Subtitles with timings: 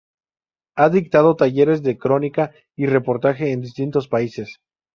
[0.77, 4.57] Ha dictado talleres de crónica y reportaje en distintos países.